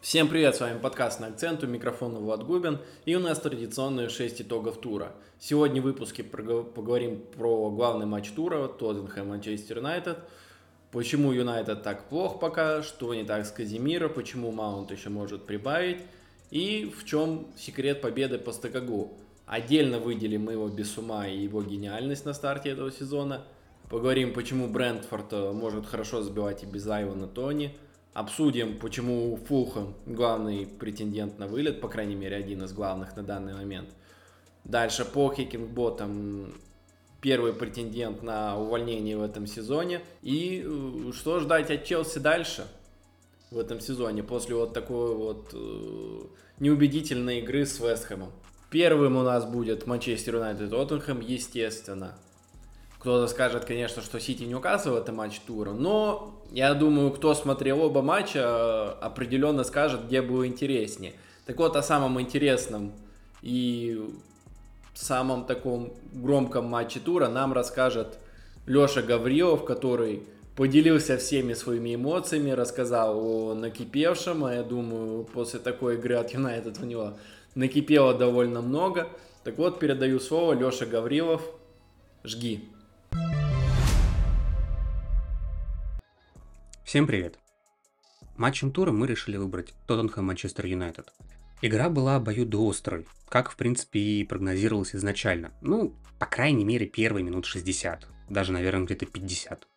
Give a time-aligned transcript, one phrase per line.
[0.00, 4.08] Всем привет, с вами подкаст на акцент, у микрофона Влад Губин, и у нас традиционные
[4.08, 5.12] 6 итогов тура.
[5.38, 10.16] Сегодня в выпуске поговорим про главный матч тура, Тоттенхэм Манчестер Юнайтед,
[10.90, 15.98] почему Юнайтед так плохо пока, что не так с Казимира, почему Маунт еще может прибавить,
[16.50, 19.18] и в чем секрет победы по Стакагу.
[19.44, 23.44] Отдельно выделим его без ума и его гениальность на старте этого сезона,
[23.90, 27.76] поговорим, почему Брентфорд э, может хорошо забивать и без Айвана Тони,
[28.12, 33.54] Обсудим, почему Фулхэм главный претендент на вылет, по крайней мере, один из главных на данный
[33.54, 33.90] момент.
[34.64, 36.52] Дальше по Хекингботам
[37.20, 40.00] первый претендент на увольнение в этом сезоне.
[40.22, 42.66] И э, что ждать от Челси дальше
[43.50, 46.20] в этом сезоне, после вот такой вот э,
[46.58, 48.32] неубедительной игры с Вестхэмом.
[48.70, 52.18] Первым у нас будет Манчестер Юнайтед Тоттенхэм, естественно.
[53.00, 58.02] Кто-то скажет, конечно, что Сити Ньюкасл это матч тура, но я думаю, кто смотрел оба
[58.02, 61.14] матча, определенно скажет, где было интереснее.
[61.46, 62.92] Так вот, о самом интересном
[63.40, 64.06] и
[65.00, 68.18] самом таком громком матче тура нам расскажет
[68.66, 70.22] Леша Гаврилов, который
[70.54, 76.78] поделился всеми своими эмоциями, рассказал о накипевшем, а я думаю, после такой игры от Юнайтед
[76.82, 77.14] у него
[77.54, 79.08] накипело довольно много.
[79.42, 81.40] Так вот, передаю слово Леша Гаврилов.
[82.24, 82.68] Жги.
[86.90, 87.38] Всем привет!
[88.36, 91.12] Матчем тура мы решили выбрать Тоттенхэм Манчестер Юнайтед.
[91.62, 95.52] Игра была обоюдоострой, как в принципе и прогнозировалось изначально.
[95.60, 99.68] Ну, по крайней мере, первые минут 60, даже, наверное, где-то 50.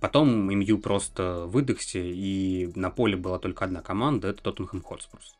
[0.00, 5.34] Потом МЮ просто выдохся, и на поле была только одна команда, это Тоттенхэм Хотспурс.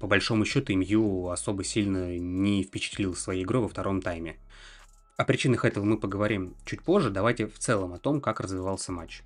[0.00, 4.38] По большому счету, МЮ особо сильно не впечатлил своей игрой во втором тайме.
[5.18, 9.22] О причинах этого мы поговорим чуть позже, давайте в целом о том, как развивался матч.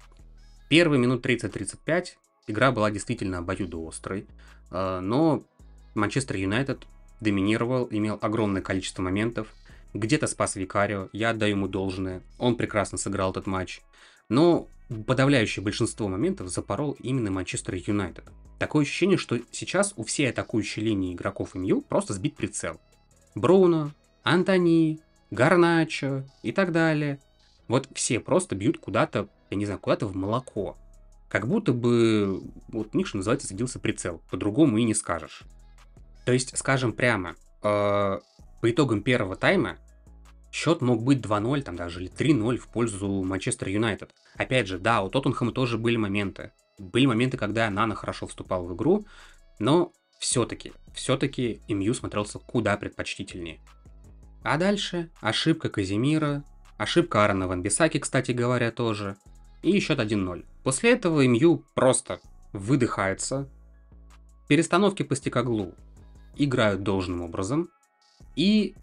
[0.69, 2.09] Первые минут 30-35
[2.47, 4.27] игра была действительно обоюдоострой,
[4.71, 5.45] э, но
[5.95, 6.87] Манчестер Юнайтед
[7.21, 9.49] доминировал, имел огромное количество моментов,
[9.95, 13.81] где-то спас Викарио, я отдаю ему должное, он прекрасно сыграл этот матч,
[14.29, 14.69] но
[15.07, 18.25] подавляющее большинство моментов запорол именно Манчестер Юнайтед.
[18.59, 22.81] Такое ощущение, что сейчас у всей атакующей линии игроков МЮ просто сбит прицел.
[23.35, 23.93] Бруно,
[24.23, 25.01] Антони,
[25.31, 27.21] Гарначо и так далее.
[27.69, 30.77] Вот все просто бьют куда-то я не знаю, куда-то в молоко.
[31.29, 34.23] Как будто бы, вот у них, что называется, садился прицел.
[34.31, 35.43] По-другому и не скажешь.
[36.25, 38.19] То есть, скажем прямо, э,
[38.61, 39.77] по итогам первого тайма
[40.51, 44.15] счет мог быть 2-0, там даже или 3-0 в пользу Манчестер Юнайтед.
[44.37, 46.53] Опять же, да, у Тоттенхэма тоже были моменты.
[46.79, 49.07] Были моменты, когда Нана хорошо вступал в игру,
[49.59, 53.61] но все-таки, все-таки МЮ смотрелся куда предпочтительнее.
[54.43, 56.45] А дальше ошибка Казимира,
[56.79, 59.17] ошибка Аарона Ван Бисаки, кстати говоря, тоже–
[59.63, 60.45] и счет 1-0.
[60.63, 62.21] После этого МЮ просто
[62.53, 63.49] выдыхается,
[64.49, 65.75] перестановки по стекоглу
[66.37, 67.69] играют должным образом,
[68.37, 68.75] и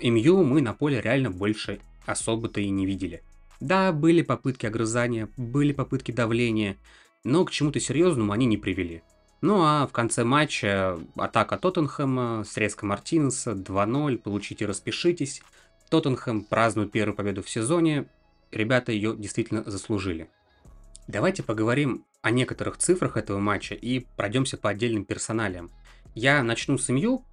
[0.00, 3.22] МЮ мы на поле реально больше особо-то и не видели.
[3.60, 6.76] Да, были попытки огрызания, были попытки давления,
[7.24, 9.02] но к чему-то серьезному они не привели.
[9.40, 15.42] Ну а в конце матча атака Тоттенхэма, срезка Мартинеса, 2-0, получите, распишитесь.
[15.90, 18.06] Тоттенхэм празднует первую победу в сезоне,
[18.56, 20.30] ребята ее действительно заслужили.
[21.06, 25.70] Давайте поговорим о некоторых цифрах этого матча и пройдемся по отдельным персоналиям.
[26.14, 27.24] Я начну с МЮ,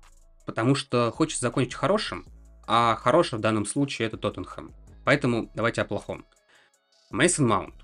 [0.45, 2.25] потому что хочется закончить хорошим,
[2.67, 4.73] а хороший в данном случае это Тоттенхэм.
[5.05, 6.25] Поэтому давайте о плохом.
[7.09, 7.75] Мейсон Маунт.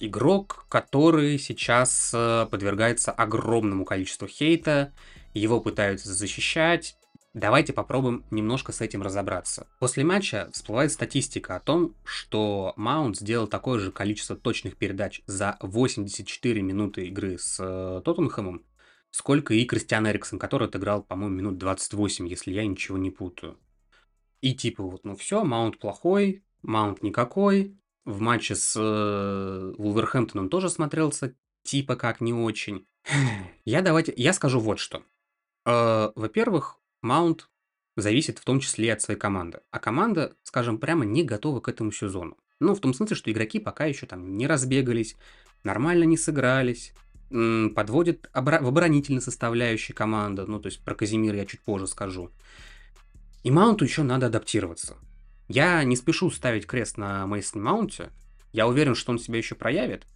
[0.00, 4.92] Игрок, который сейчас э, подвергается огромному количеству хейта,
[5.32, 6.96] его пытаются защищать,
[7.34, 9.66] Давайте попробуем немножко с этим разобраться.
[9.80, 15.56] После матча всплывает статистика о том, что Маунт сделал такое же количество точных передач за
[15.60, 18.64] 84 минуты игры с э, Тоттенхэмом,
[19.10, 23.58] сколько и Кристиан Эриксон, который отыграл, по-моему, минут 28, если я ничего не путаю.
[24.40, 27.76] И типа вот, ну все, Маунт плохой, Маунт никакой.
[28.04, 31.34] В матче с э, Вулверхэмптоном тоже смотрелся
[31.64, 32.86] типа как не очень.
[33.64, 35.02] Я давайте, я скажу вот что.
[35.64, 37.48] Э, во-первых, Маунт
[37.96, 39.60] зависит в том числе от своей команды.
[39.70, 42.36] А команда, скажем прямо, не готова к этому сезону.
[42.60, 45.16] Ну, в том смысле, что игроки пока еще там не разбегались,
[45.62, 46.92] нормально не сыгрались,
[47.28, 52.30] подводят обра- в оборонительной составляющей команды, ну, то есть про Казимира я чуть позже скажу.
[53.42, 54.96] И Маунту еще надо адаптироваться.
[55.48, 58.10] Я не спешу ставить крест на Мейсон Маунте,
[58.52, 60.06] я уверен, что он себя еще проявит,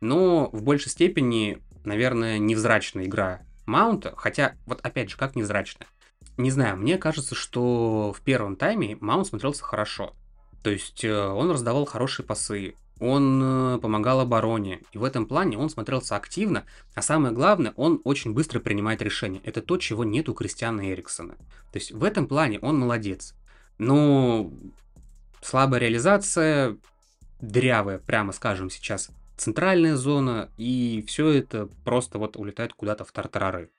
[0.00, 5.86] но в большей степени, наверное, невзрачная игра Маунта, хотя, вот опять же, как невзрачная?
[6.38, 10.14] Не знаю, мне кажется, что в первом тайме Маунт смотрелся хорошо.
[10.62, 15.58] То есть э, он раздавал хорошие пасы, он э, помогал обороне, и в этом плане
[15.58, 16.64] он смотрелся активно,
[16.94, 19.40] а самое главное, он очень быстро принимает решения.
[19.44, 21.34] Это то, чего нет у Кристиана Эриксона.
[21.72, 23.34] То есть в этом плане он молодец.
[23.78, 24.52] Но
[25.42, 26.78] слабая реализация,
[27.40, 33.70] дрявая, прямо скажем сейчас, центральная зона, и все это просто вот улетает куда-то в тартарары.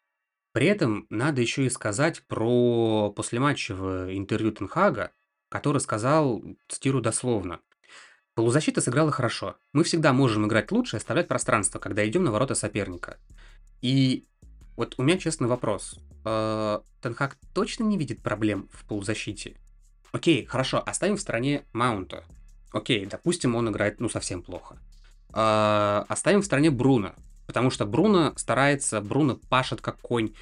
[0.54, 5.12] При этом надо еще и сказать про послематчевое интервью Тенхага,
[5.50, 7.60] который сказал, цитирую дословно,
[8.36, 9.58] Полузащита сыграла хорошо.
[9.74, 13.18] Мы всегда можем играть лучше и оставлять пространство, когда идем на ворота соперника.
[13.82, 14.26] И
[14.76, 16.00] вот у меня честный вопрос.
[16.26, 19.56] Э, Тенхак точно не видит проблем в полузащите?
[20.12, 22.24] Окей, хорошо, оставим в стороне Маунта.
[22.72, 24.78] Окей, допустим, он играет, ну, совсем плохо.
[25.32, 27.14] Э, оставим в стороне Бруно.
[27.46, 30.34] Потому что Бруно старается, Бруно пашет как конь.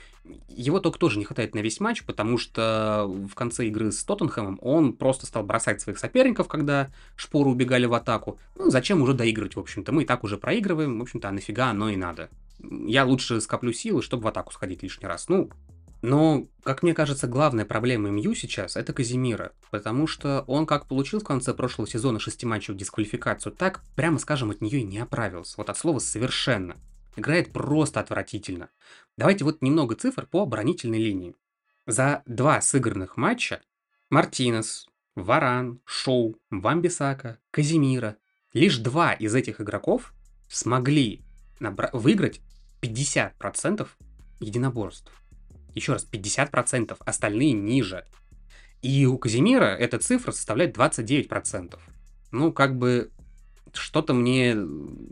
[0.49, 4.59] Его только тоже не хватает на весь матч, потому что в конце игры с Тоттенхэмом
[4.61, 8.37] он просто стал бросать своих соперников, когда шпоры убегали в атаку.
[8.55, 9.91] Ну, зачем уже доигрывать, в общем-то?
[9.91, 12.29] Мы и так уже проигрываем, в общем-то, а нафига оно и надо.
[12.59, 15.27] Я лучше скоплю силы, чтобы в атаку сходить лишний раз.
[15.27, 15.49] Ну,
[16.01, 21.19] но, как мне кажется, главная проблема МЮ сейчас это Казимира, потому что он как получил
[21.19, 25.55] в конце прошлого сезона шести матчев дисквалификацию, так, прямо скажем, от нее и не оправился.
[25.57, 26.77] Вот от слова совершенно.
[27.15, 28.69] Играет просто отвратительно.
[29.17, 31.35] Давайте вот немного цифр по оборонительной линии.
[31.85, 33.61] За два сыгранных матча
[34.09, 38.17] Мартинес, Варан, Шоу, Вамбисака, Казимира,
[38.53, 40.13] лишь два из этих игроков
[40.47, 41.21] смогли
[41.59, 42.41] набра- выиграть
[42.81, 43.87] 50%
[44.39, 45.11] единоборств.
[45.75, 48.05] Еще раз, 50%, остальные ниже.
[48.81, 51.79] И у Казимира эта цифра составляет 29%.
[52.31, 53.11] Ну, как бы
[53.73, 54.57] что-то мне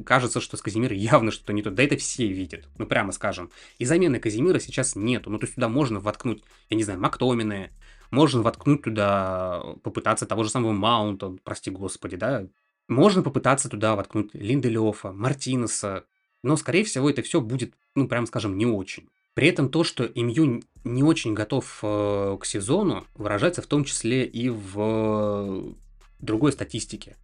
[0.06, 1.72] кажется, что с Казимира явно что-то не то.
[1.72, 3.52] Да это все видят, ну прямо скажем.
[3.78, 5.30] И замены Казимира сейчас нету.
[5.30, 7.72] Ну то есть туда можно воткнуть, я не знаю, Мактомины,
[8.12, 12.48] можно воткнуть туда, попытаться того же самого Маунта, прости господи, да.
[12.88, 16.06] Можно попытаться туда воткнуть Линделёфа, Мартинеса,
[16.42, 19.10] но, скорее всего, это все будет, ну, прямо скажем, не очень.
[19.34, 24.26] При этом то, что МЮ не очень готов э, к сезону, выражается в том числе
[24.26, 25.74] и в э,
[26.20, 27.16] другой статистике.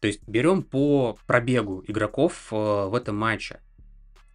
[0.00, 3.60] То есть берем по пробегу игроков э, в этом матче.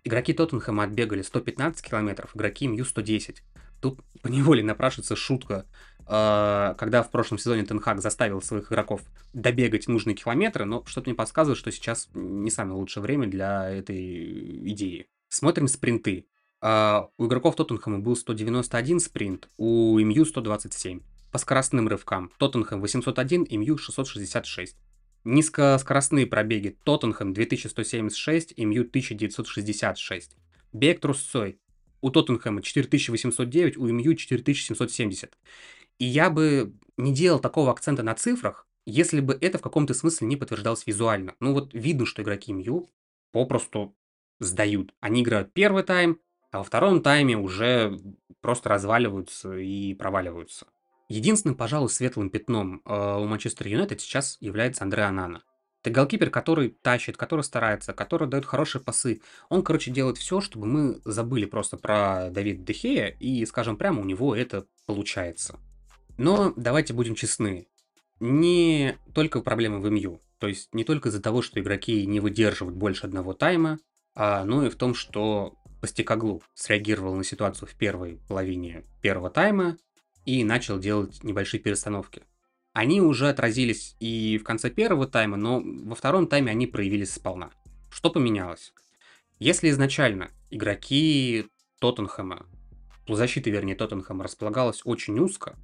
[0.04, 3.44] Игроки Тоттенхэма отбегали 115 километров, игроки МЮ 110.
[3.82, 5.66] Тут по неволе напрашивается шутка,
[6.06, 9.02] когда в прошлом сезоне Тенхак заставил своих игроков
[9.34, 14.72] добегать нужные километры, но что-то мне подсказывает, что сейчас не самое лучшее время для этой
[14.72, 15.06] идеи.
[15.28, 16.26] Смотрим спринты.
[16.62, 21.02] Э, у игроков Тоттенхэма был 191 спринт, у МЮ 127.
[21.32, 24.76] По скоростным рывкам Тоттенхэм 801, МЮ 666.
[25.26, 26.78] Низкоскоростные пробеги.
[26.84, 30.38] Тоттенхэм 2176, МЮ 1966.
[30.74, 31.60] Бег трусцой.
[32.02, 35.38] У Тоттенхэма 4809, у МЮ 4770.
[36.00, 40.28] И я бы не делал такого акцента на цифрах, если бы это в каком-то смысле
[40.28, 41.36] не подтверждалось визуально.
[41.40, 42.90] Ну вот видно, что игроки МЮ
[43.32, 43.96] попросту
[44.40, 44.94] сдают.
[45.02, 46.20] Они играют первый тайм,
[46.52, 48.00] а во втором тайме уже
[48.42, 50.68] просто разваливаются и проваливаются.
[51.08, 55.44] Единственным, пожалуй, светлым пятном э, у Манчестер Юнайтед сейчас является Андре Анана.
[55.82, 59.22] Это голкипер, который тащит, который старается, который дает хорошие пасы.
[59.48, 64.06] Он, короче, делает все, чтобы мы забыли просто про Давида Дехея, и, скажем прямо, у
[64.06, 65.58] него это получается.
[66.18, 67.68] Но давайте будем честны.
[68.20, 70.22] Не только проблемы в МЮ.
[70.38, 73.80] То есть не только из-за того, что игроки не выдерживают больше одного тайма,
[74.16, 79.78] а, но и в том, что Постекоглу среагировал на ситуацию в первой половине первого тайма,
[80.26, 82.24] и начал делать небольшие перестановки.
[82.74, 87.50] Они уже отразились и в конце первого тайма, но во втором тайме они проявились сполна.
[87.92, 88.74] Что поменялось?
[89.40, 91.48] Если изначально игроки
[91.80, 92.46] Тоттенхэма,
[93.08, 95.58] защиты, вернее, Тоттенхэма располагалась очень узко,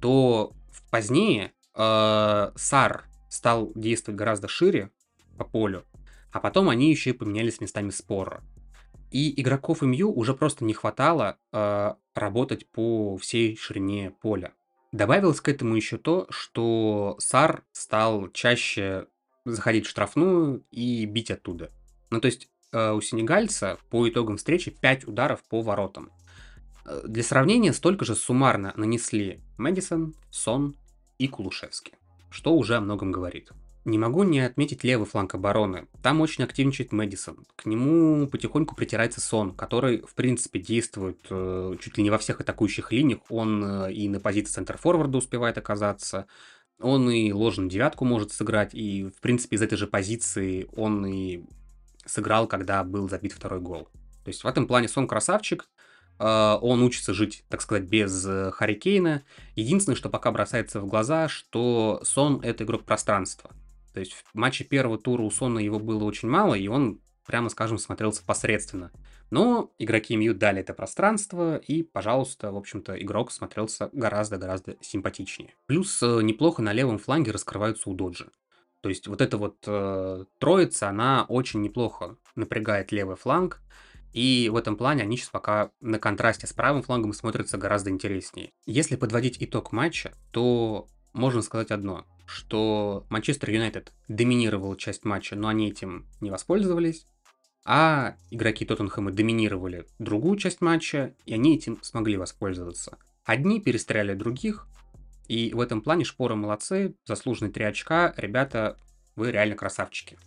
[0.00, 0.52] то
[0.90, 4.90] позднее э, Сар стал действовать гораздо шире
[5.36, 5.84] по полю,
[6.30, 8.44] а потом они еще и поменялись местами спора.
[9.14, 14.54] И игроков МЮ уже просто не хватало э, работать по всей ширине поля.
[14.90, 19.06] Добавилось к этому еще то, что Сар стал чаще
[19.44, 21.70] заходить в штрафную и бить оттуда.
[22.10, 26.10] Ну, то есть э, у сенегальца по итогам встречи 5 ударов по воротам.
[26.84, 30.74] Э, для сравнения, столько же суммарно нанесли Мэдисон, Сон
[31.18, 31.92] и Кулушевский,
[32.30, 33.52] что уже о многом говорит.
[33.84, 35.88] Не могу не отметить левый фланг обороны.
[36.02, 37.44] Там очень активничает Мэдисон.
[37.54, 42.40] К нему потихоньку притирается Сон, который, в принципе, действует э, чуть ли не во всех
[42.40, 43.20] атакующих линиях.
[43.28, 46.26] Он э, и на позиции центр-форварда успевает оказаться.
[46.80, 48.74] Он и ложную девятку может сыграть.
[48.74, 51.44] И, в принципе, из этой же позиции он и
[52.06, 53.88] сыграл, когда был забит второй гол.
[54.24, 55.68] То есть в этом плане Сон красавчик.
[56.16, 58.80] Uh, он учится жить, так сказать, без uh, Харри
[59.56, 63.50] Единственное, что пока бросается в глаза, что Сон— это игрок пространства.
[63.94, 67.48] То есть в матче первого тура у Сона его было очень мало, и он, прямо
[67.48, 68.90] скажем, смотрелся посредственно.
[69.30, 75.54] Но игроки МЮ дали это пространство, и, пожалуйста, в общем-то, игрок смотрелся гораздо-гораздо симпатичнее.
[75.66, 78.28] Плюс э, неплохо на левом фланге раскрываются у Доджи.
[78.80, 83.62] То есть вот эта вот э, троица, она очень неплохо напрягает левый фланг,
[84.12, 88.50] и в этом плане они сейчас пока на контрасте с правым флангом смотрятся гораздо интереснее.
[88.66, 95.48] Если подводить итог матча, то можно сказать одно, что Манчестер Юнайтед доминировал часть матча, но
[95.48, 97.06] они этим не воспользовались,
[97.64, 102.98] а игроки Тоттенхэма доминировали другую часть матча, и они этим смогли воспользоваться.
[103.24, 104.66] Одни перестреляли других,
[105.28, 108.76] и в этом плане шпоры молодцы, заслуженные три очка, ребята,
[109.16, 110.18] вы реально красавчики.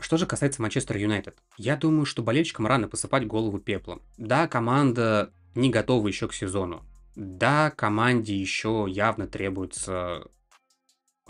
[0.00, 4.02] Что же касается Манчестер Юнайтед, я думаю, что болельщикам рано посыпать голову пеплом.
[4.16, 6.82] Да, команда не готова еще к сезону.
[7.14, 10.26] Да, команде еще явно требуется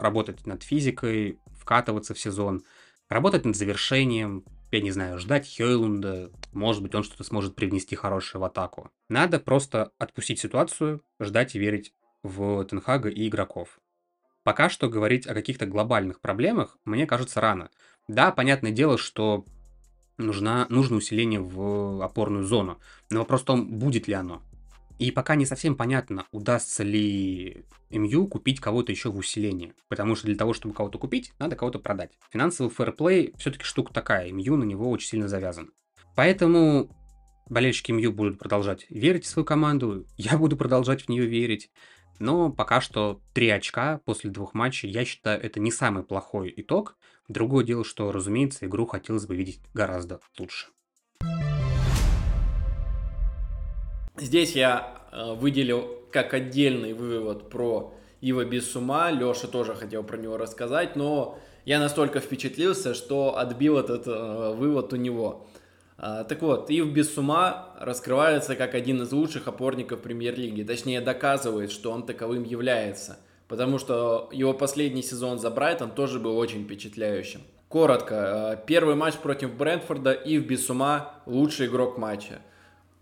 [0.01, 2.63] работать над физикой, вкатываться в сезон,
[3.09, 8.41] работать над завершением, я не знаю, ждать Хейлунда, может быть, он что-то сможет привнести хорошее
[8.41, 8.91] в атаку.
[9.09, 11.93] Надо просто отпустить ситуацию, ждать и верить
[12.23, 13.81] в Тенхага и игроков.
[14.43, 17.71] Пока что говорить о каких-то глобальных проблемах, мне кажется, рано.
[18.09, 19.45] Да, понятное дело, что
[20.17, 22.81] нужна, нужно усиление в опорную зону,
[23.11, 24.43] но вопрос в том, будет ли оно.
[25.01, 29.73] И пока не совсем понятно, удастся ли МЮ купить кого-то еще в усилении.
[29.89, 32.13] Потому что для того, чтобы кого-то купить, надо кого-то продать.
[32.31, 35.73] Финансовый фэрплей все-таки штука такая, МЮ на него очень сильно завязан.
[36.15, 36.95] Поэтому
[37.49, 41.71] болельщики МЮ будут продолжать верить в свою команду, я буду продолжать в нее верить.
[42.19, 46.99] Но пока что три очка после двух матчей, я считаю, это не самый плохой итог.
[47.27, 50.67] Другое дело, что, разумеется, игру хотелось бы видеть гораздо лучше.
[54.21, 59.11] Здесь я э, выделил как отдельный вывод про Ива Бессума.
[59.11, 64.93] Леша тоже хотел про него рассказать, но я настолько впечатлился, что отбил этот э, вывод
[64.93, 65.47] у него.
[65.97, 70.65] А, так вот, Ив Бессума раскрывается как один из лучших опорников премьер-лиги.
[70.65, 73.19] Точнее, доказывает, что он таковым является.
[73.49, 77.41] Потому что его последний сезон за Брайтон тоже был очень впечатляющим.
[77.69, 82.41] Коротко, э, первый матч против Брентфорда, Ив Бессума лучший игрок матча.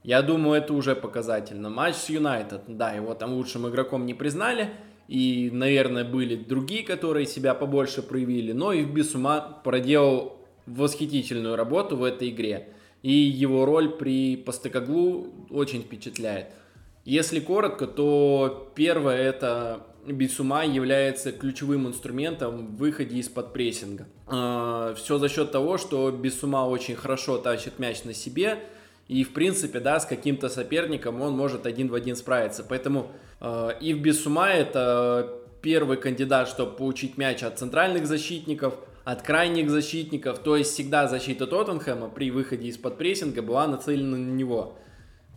[0.09, 1.69] Я думаю, это уже показательно.
[1.69, 4.71] Матч с Юнайтед, да, его там лучшим игроком не признали,
[5.07, 12.05] и, наверное, были другие, которые себя побольше проявили, но и Бисума проделал восхитительную работу в
[12.05, 12.71] этой игре.
[13.03, 16.47] И его роль при Постекоглу очень впечатляет.
[17.05, 24.07] Если коротко, то первое это Бисума является ключевым инструментом в выходе из-под прессинга.
[24.27, 28.59] А, Все за счет того, что Бисума очень хорошо тащит мяч на себе,
[29.09, 32.63] и, в принципе, да, с каким-то соперником он может один в один справиться.
[32.63, 33.11] Поэтому
[33.41, 38.75] э, Ив Бессума это первый кандидат, чтобы получить мяч от центральных защитников,
[39.05, 40.41] от крайних защитников.
[40.41, 44.77] То есть всегда защита Тоттенхэма при выходе из-под прессинга была нацелена на него.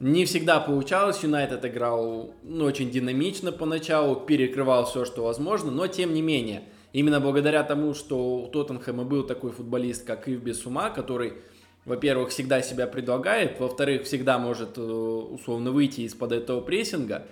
[0.02, 6.14] Не всегда получалось, Юнайтед играл ну, очень динамично поначалу, перекрывал все, что возможно, но тем
[6.14, 11.36] не менее, именно благодаря тому, что у Тоттенхэма был такой футболист, как Ив Бессума, который
[11.86, 17.26] во-первых, всегда себя предлагает, во-вторых, всегда может э, условно выйти из-под этого прессинга.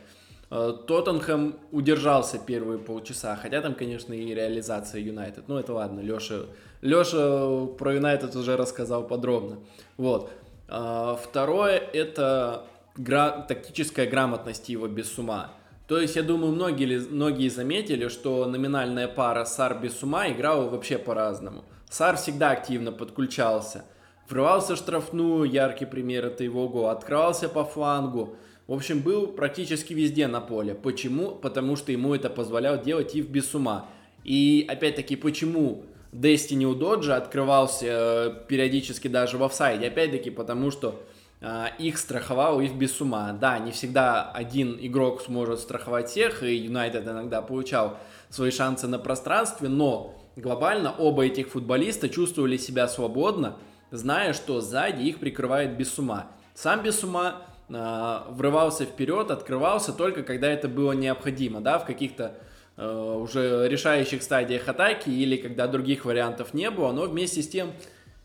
[0.49, 5.47] Э, Тоттенхэм удержался первые полчаса, хотя там, конечно, и реализация Юнайтед.
[5.47, 6.45] Ну, это ладно, Леша,
[6.81, 9.59] Леша про Юнайтед уже рассказал подробно.
[9.97, 10.31] Вот.
[10.67, 12.65] Э, второе– это
[12.97, 15.53] гра- тактическая грамотность его без ума.
[15.87, 20.97] То есть, я думаю, многие, многие заметили, что номинальная пара Сар без ума играла вообще
[20.97, 21.65] по-разному.
[21.87, 23.85] Сар всегда активно подключался–
[24.29, 28.35] врывался штрафную, яркий пример это его гол, открывался по флангу.
[28.67, 30.75] В общем, был практически везде на поле.
[30.75, 31.31] Почему?
[31.31, 33.87] Потому что ему это позволял делать и в без ума.
[34.23, 39.87] И опять-таки, почему Destiny у Доджа открывался э, периодически даже в офсайде?
[39.87, 41.01] Опять-таки, потому что
[41.41, 43.31] э, их страховал их без ума.
[43.33, 47.97] Да, не всегда один игрок сможет страховать всех, и Юнайтед иногда получал
[48.29, 53.55] свои шансы на пространстве, но глобально оба этих футболиста чувствовали себя свободно,
[53.91, 56.27] зная, что сзади их прикрывает Бесума.
[56.53, 62.35] Сам Бесума э, врывался вперед, открывался только когда это было необходимо, да, в каких-то
[62.77, 67.71] э, уже решающих стадиях атаки или когда других вариантов не было, но вместе с тем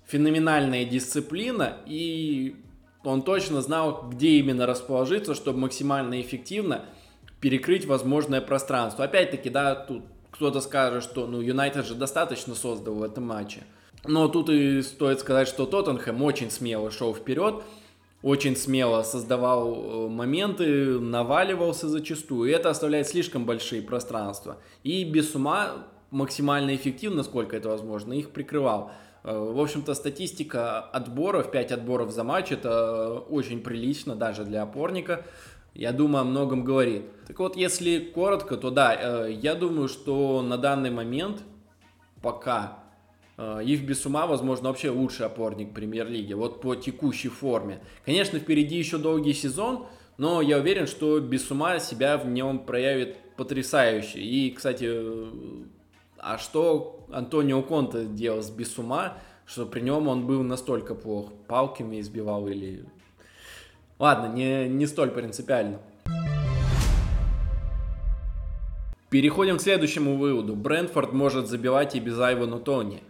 [0.06, 2.56] феноменальная дисциплина и
[3.04, 6.87] он точно знал, где именно расположиться, чтобы максимально эффективно
[7.40, 9.04] перекрыть возможное пространство.
[9.04, 13.62] Опять-таки, да, тут кто-то скажет, что ну Юнайтед же достаточно создал в этом матче.
[14.07, 17.63] Но тут и стоит сказать, что Тоттенхэм очень смело шел вперед,
[18.23, 24.59] очень смело создавал э, моменты, наваливался зачастую, и это оставляет слишком большие пространства.
[24.83, 28.93] И без ума максимально эффективно, насколько это возможно, их прикрывал.
[29.25, 35.25] Э, в общем-то, статистика отборов, 5 отборов за матч, это очень прилично даже для опорника.
[35.75, 37.05] Я думаю, о многом говорит.
[37.27, 41.43] Так вот, если коротко, то да, э, я думаю, что на данный момент
[42.23, 42.84] пока
[43.37, 47.81] Ив Бесума, возможно, вообще лучший опорник премьер-лиги, вот по текущей форме.
[48.05, 49.87] Конечно, впереди еще долгий сезон,
[50.19, 54.21] но я уверен, что Бесума себя в нем проявит потрясающе.
[54.21, 54.88] И, кстати,
[56.19, 61.33] а что Антонио Конте делал с Бесума, что при нем он был настолько плох?
[61.49, 62.85] Палками избивал или...
[63.99, 65.81] Ладно, не, не столь принципиально.
[69.11, 70.57] Переходим к следующему выводу.
[70.57, 73.03] Брентфорд может забивать и без Айвана Тони.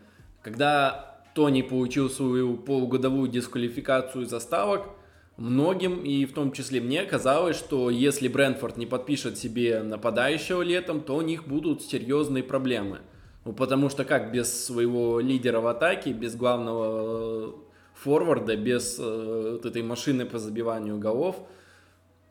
[0.44, 4.90] Когда Тони получил свою полугодовую дисквалификацию из ставок,
[5.36, 11.00] Многим, и в том числе мне, казалось, что если Брэнфорд не подпишет себе нападающего летом,
[11.00, 13.00] то у них будут серьезные проблемы.
[13.44, 17.52] Ну, потому что как без своего лидера в атаке, без главного э,
[17.94, 21.36] форварда, без э, вот этой машины по забиванию голов–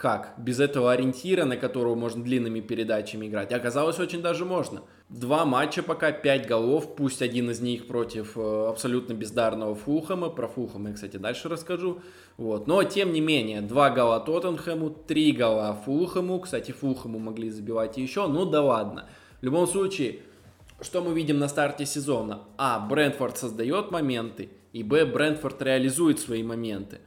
[0.03, 0.33] как?
[0.38, 3.53] Без этого ориентира, на которого можно длинными передачами играть.
[3.53, 4.81] Оказалось, очень даже можно.
[5.07, 10.27] Два матча пока, пять голов, пусть один из них против э, абсолютно бездарного Фулхэма.
[10.27, 12.01] Про Фулхэма я, кстати, дальше расскажу.
[12.36, 12.67] Вот.
[12.67, 16.41] Но, тем не менее, два гола Тоттенхэму, три гола Фулхэму.
[16.41, 19.07] Кстати, Фулхэму могли забивать еще, ну да ладно.
[19.39, 20.19] В любом случае,
[20.81, 22.41] что мы видим на старте сезона?
[22.57, 22.86] А.
[22.89, 25.05] Брентфорд создает моменты, и Б.
[25.05, 27.00] Брентфорд реализует свои моменты.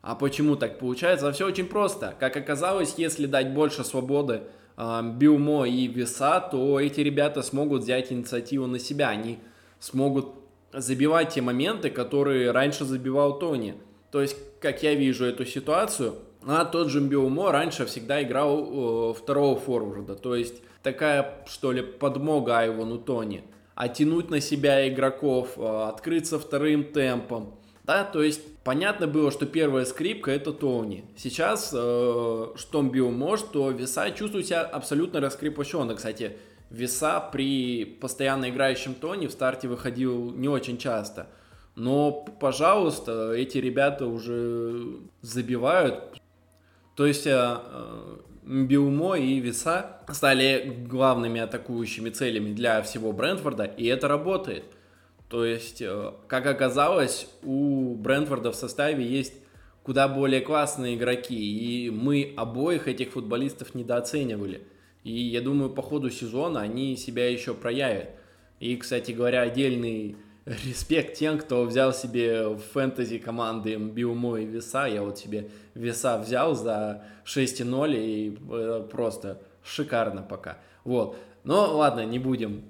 [0.00, 1.32] А почему так получается?
[1.32, 2.14] Все очень просто.
[2.18, 4.42] Как оказалось, если дать больше свободы
[4.76, 9.08] э, Биумо и Веса, то эти ребята смогут взять инициативу на себя.
[9.08, 9.38] Они
[9.80, 10.28] смогут
[10.72, 13.74] забивать те моменты, которые раньше забивал Тони.
[14.10, 16.14] То есть, как я вижу эту ситуацию,
[16.46, 20.14] а тот же Биумо раньше всегда играл э, второго форварда.
[20.14, 23.44] То есть, такая, что ли, подмога Айвону Тони.
[23.74, 27.57] А тянуть на себя игроков, э, открыться вторым темпом.
[27.88, 31.06] Да, то есть понятно было, что первая скрипка это Тони.
[31.16, 35.94] Сейчас, э, что Био может, то Веса чувствует себя абсолютно раскрепощенно.
[35.94, 36.36] Кстати,
[36.68, 41.28] Веса при постоянно играющем Тони в старте выходил не очень часто.
[41.76, 46.20] Но, пожалуйста, эти ребята уже забивают.
[46.94, 47.56] То есть э
[48.42, 54.64] Биумо и Веса стали главными атакующими целями для всего Брентфорда, и это работает.
[55.28, 59.34] То есть, э, как оказалось, у Брентфорда в составе есть
[59.82, 64.62] куда более классные игроки, и мы обоих этих футболистов недооценивали.
[65.04, 68.10] И я думаю, по ходу сезона они себя еще проявят.
[68.60, 74.86] И, кстати говоря, отдельный респект тем, кто взял себе в фэнтези команды Биумо и Веса.
[74.86, 80.58] Я вот себе Веса взял за 6,0 и э, просто шикарно пока.
[80.84, 81.16] Вот.
[81.44, 82.64] Но ладно, не будем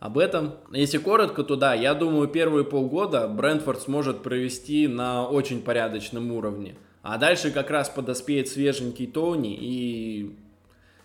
[0.00, 0.54] об этом.
[0.70, 6.76] Если коротко, то да, я думаю, первые полгода Брентфорд сможет провести на очень порядочном уровне.
[7.02, 10.36] А дальше как раз подоспеет свеженький Тони, и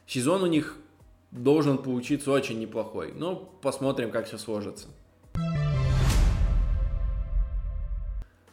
[0.08, 0.78] сезон у них
[1.32, 3.14] должен получиться очень неплохой.
[3.16, 4.88] Ну, посмотрим, как все сложится.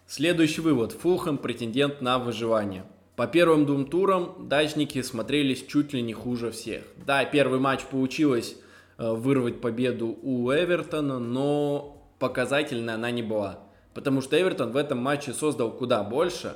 [0.07, 0.93] Следующий вывод.
[0.93, 2.85] Фулхэм претендент на выживание.
[3.17, 6.85] По первым двум турам дачники смотрелись чуть ли не хуже всех.
[7.05, 8.57] Да, первый матч получилось
[8.99, 13.61] вырвать победу у Эвертона, но показательной она не была.
[13.95, 16.55] Потому что Эвертон в этом матче создал куда больше.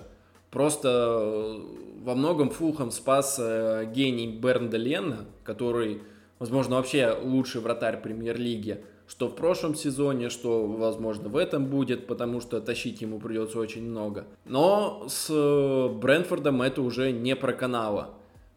[0.51, 1.61] Просто э,
[2.03, 6.03] во многом Фулхэм спас э, гений Бернда Лена, который,
[6.39, 12.41] возможно, вообще лучший вратарь премьер-лиги, что в прошлом сезоне, что, возможно, в этом будет, потому
[12.41, 14.27] что тащить ему придется очень много.
[14.45, 18.11] Но с Брэнфордом это уже не проканало.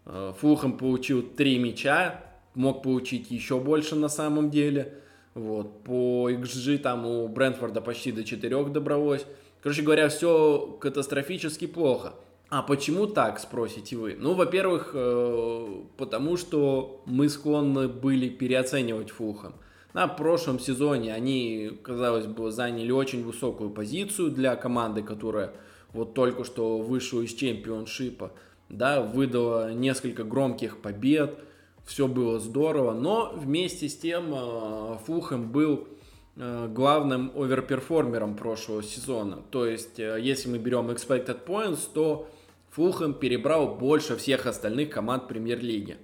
[0.05, 2.19] Фулхэм получил три мяча,
[2.55, 4.95] мог получить еще больше на самом деле.
[5.33, 5.83] Вот.
[5.83, 9.25] По XG там у Брэнфорда почти до 4 добралось.
[9.61, 12.13] Короче говоря, все катастрофически плохо.
[12.49, 14.15] А почему так, спросите вы?
[14.19, 19.53] Ну, во-первых, э, потому что мы склонны были переоценивать Фулхэм.
[19.93, 25.53] На прошлом сезоне они, казалось бы, заняли очень высокую позицию для команды, которая
[25.93, 28.33] вот только что вышла из чемпионшипа,
[28.69, 31.39] да, выдала несколько громких побед,
[31.85, 35.87] все было здорово, но вместе с тем э, Фулхэм был
[36.35, 39.41] э, главным оверперформером прошлого сезона.
[39.51, 42.29] То есть, э, если мы берем expected points, то
[42.71, 45.97] Фулхэм перебрал больше всех остальных команд премьер-лиги.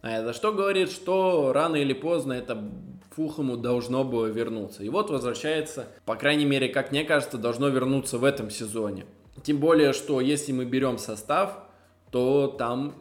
[0.00, 2.70] А это что говорит, что рано или поздно это
[3.16, 4.84] Фулхэму должно было вернуться.
[4.84, 9.06] И вот возвращается, по крайней мере, как мне кажется, должно вернуться в этом сезоне.
[9.42, 11.67] Тем более, что если мы берем состав,
[12.10, 12.94] то там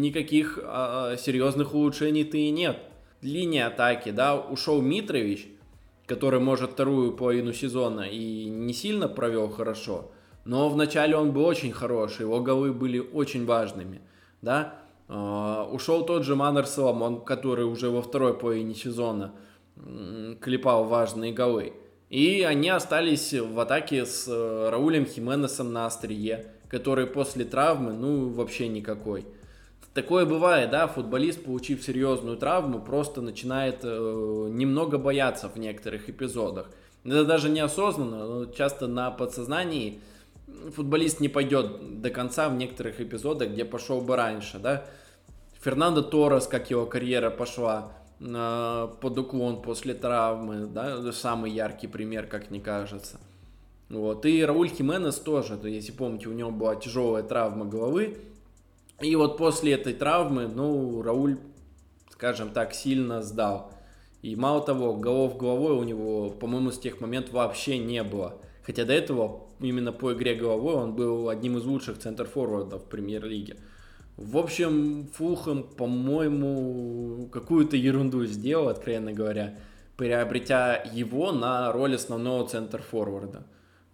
[0.00, 2.78] никаких а, серьезных улучшений-то и нет.
[3.20, 5.48] линия атаки, да, ушел Митрович,
[6.06, 10.10] который может вторую половину сезона и не сильно провел хорошо,
[10.44, 14.00] но вначале он был очень хороший, его голы были очень важными,
[14.42, 14.74] да.
[15.08, 19.34] Uh, ушел тот же Маннер Соломон, который уже во второй половине сезона
[20.40, 21.74] клепал важные голы.
[22.10, 28.28] И они остались в атаке с uh, Раулем Хименесом на острие, который после травмы, ну,
[28.28, 29.26] вообще никакой.
[29.94, 36.66] Такое бывает, да, футболист, получив серьезную травму, просто начинает э, немного бояться в некоторых эпизодах.
[37.02, 40.00] Это даже неосознанно, но часто на подсознании
[40.74, 44.84] футболист не пойдет до конца в некоторых эпизодах, где пошел бы раньше, да.
[45.62, 52.26] Фернандо Торрес, как его карьера пошла э, под уклон после травмы, да, самый яркий пример,
[52.26, 53.18] как мне кажется.
[53.88, 54.26] Вот.
[54.26, 58.18] И Рауль Хименес тоже, то, если помните, у него была тяжелая травма головы,
[59.00, 61.38] и вот после этой травмы, ну, Рауль,
[62.10, 63.72] скажем так, сильно сдал.
[64.22, 68.40] И мало того, голов головой у него, по-моему, с тех моментов вообще не было.
[68.62, 73.56] Хотя до этого именно по игре головой он был одним из лучших центр-форвардов в премьер-лиге.
[74.16, 79.58] В общем, Фулхэм, по-моему, какую-то ерунду сделал, откровенно говоря,
[79.96, 83.44] приобретя его на роль основного центр-форварда.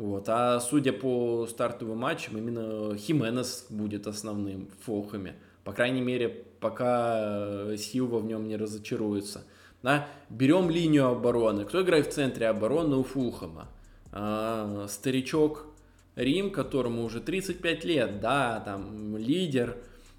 [0.02, 0.28] Вот.
[0.28, 5.36] А судя по стартовым матчам, именно Хименес будет основным в Фолхаме.
[5.62, 9.44] По крайней мере, пока э, Силва в нем не разочаруется.
[9.80, 10.08] Да?
[10.28, 11.64] Берем линию обороны.
[11.64, 13.68] Кто играет в центре обороны у Фулхама?
[14.10, 15.66] А, старичок
[16.16, 19.76] Рим, которому уже 35 лет, да, там лидер,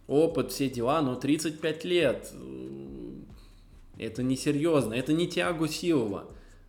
[0.08, 2.32] опыт, все дела, но 35 лет.
[4.00, 6.24] Это несерьезно, это не Тиагу Силва.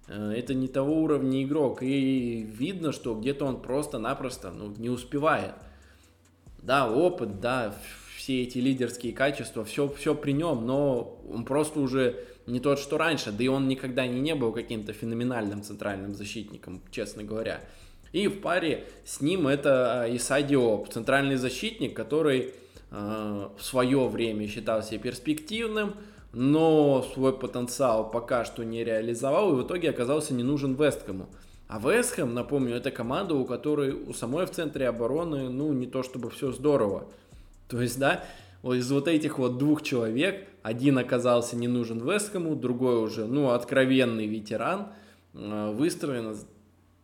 [0.09, 1.83] Э, это не того уровня игрок.
[1.83, 5.55] И видно, что где-то он просто-напросто ну, не успевает.
[6.59, 7.75] Да, опыт, да,
[8.17, 12.97] все эти лидерские качества, все, все при нем, но он просто уже не тот, что
[12.97, 13.33] раньше.
[13.33, 17.61] Да и он никогда не, не был каким-то феноменальным центральным защитником, честно говоря.
[18.12, 22.55] И в паре с ним это э, Исадиоп, центральный защитник, который
[22.90, 25.97] э, в свое время считался перспективным,
[26.35, 31.29] но свой потенциал пока что не реализовал и в итоге оказался не нужен Весткому.
[31.68, 36.03] А Вестхэм, напомню, это команда, у которой у самой в центре обороны, ну, не то
[36.03, 37.07] чтобы все здорово.
[37.68, 38.23] То есть, да,
[38.62, 43.51] вот из вот этих вот двух человек, один оказался не нужен Вестхэму, другой уже, ну,
[43.51, 44.88] откровенный ветеран,
[45.33, 46.35] э, выстроена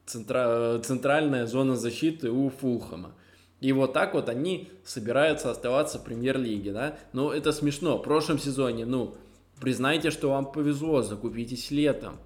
[0.06, 3.12] центра, центральная зона защиты у Фулхэма.
[3.60, 6.98] И вот так вот они собираются оставаться в премьер-лиге, да.
[7.12, 7.98] Но это смешно.
[7.98, 9.14] В прошлом сезоне, ну,
[9.60, 12.16] признайте, что вам повезло, закупитесь летом.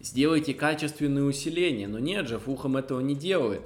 [0.00, 1.86] Сделайте качественные усиления.
[1.86, 3.62] Но нет же, Фухам этого не делает.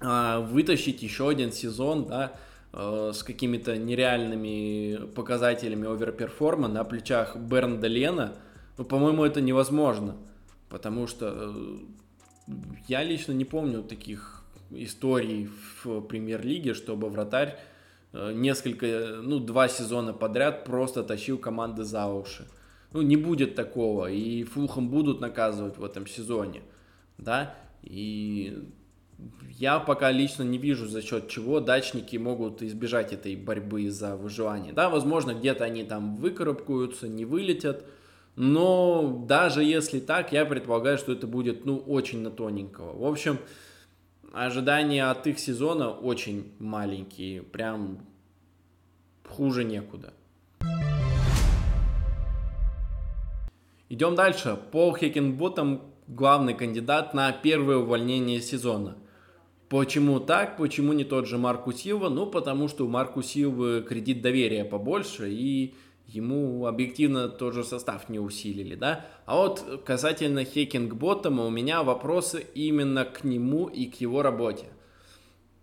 [0.00, 2.32] А, вытащить еще один сезон, да,
[2.72, 8.36] э, с какими-то нереальными показателями оверперформа на плечах Бернда Лена,
[8.78, 10.16] ну, по-моему, это невозможно.
[10.68, 12.52] Потому что э,
[12.88, 14.35] я лично не помню таких
[14.70, 15.48] историй
[15.82, 17.58] в премьер-лиге, чтобы вратарь
[18.12, 22.46] э, несколько, ну, два сезона подряд просто тащил команды за уши.
[22.92, 26.62] Ну, не будет такого, и Фулхам будут наказывать в этом сезоне,
[27.18, 28.70] да, и
[29.50, 34.72] я пока лично не вижу, за счет чего дачники могут избежать этой борьбы за выживание.
[34.72, 37.84] Да, возможно, где-то они там выкарабкаются, не вылетят,
[38.36, 42.96] но даже если так, я предполагаю, что это будет, ну, очень на тоненького.
[42.96, 43.38] В общем,
[44.32, 47.98] ожидания от их сезона очень маленькие, прям
[49.28, 50.12] хуже некуда.
[53.88, 54.58] Идем дальше.
[54.72, 58.96] Пол Хекенботом главный кандидат на первое увольнение сезона.
[59.68, 60.56] Почему так?
[60.56, 62.08] Почему не тот же Марку Силва?
[62.08, 65.74] Ну, потому что у Марку Силвы кредит доверия побольше, и
[66.06, 69.06] ему объективно тоже состав не усилили, да.
[69.26, 74.66] А вот касательно Хекинг-Боттома у меня вопросы именно к нему и к его работе.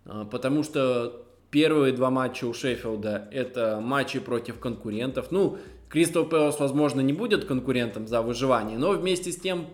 [0.05, 5.31] А, потому что первые два матча у Шеффилда это матчи против конкурентов.
[5.31, 9.67] Ну, Кристал Пэлас, возможно, не будет конкурентом за выживание, но вместе с тем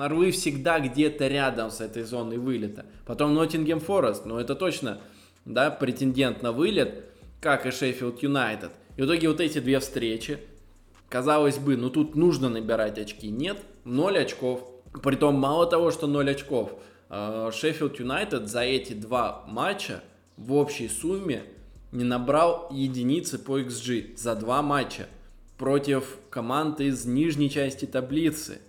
[0.00, 2.84] Орлы всегда где-то рядом с этой зоной вылета.
[3.06, 5.00] Потом Ноттингем Форест, ну это точно,
[5.46, 7.06] да, претендент на вылет,
[7.40, 10.38] как и Шеффилд Юнайтед– и в итоге вот эти две встречи,
[11.08, 13.28] казалось бы, ну тут нужно набирать очки.
[13.28, 14.62] Нет, 0 очков.
[15.02, 16.72] Притом мало того, что 0 очков.
[17.08, 20.02] А, Шеффилд Юнайтед за эти два матча
[20.36, 21.42] в общей сумме
[21.92, 25.06] не набрал единицы по XG за два матча
[25.58, 28.60] против команд из нижней части таблицы.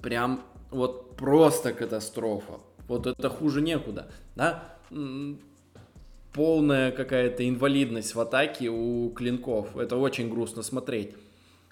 [0.00, 2.60] Прям вот просто катастрофа.
[2.86, 4.10] Вот это хуже некуда.
[4.36, 4.76] Да?
[6.32, 9.76] Полная какая-то инвалидность в атаке у клинков.
[9.76, 11.14] Это очень грустно смотреть.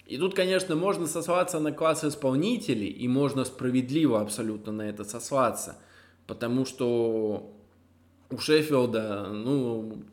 [0.05, 5.77] И тут, конечно, можно сослаться на класс исполнителей, и можно справедливо абсолютно на это сослаться,
[6.25, 7.53] потому что
[8.31, 10.03] у Шеффилда, ну,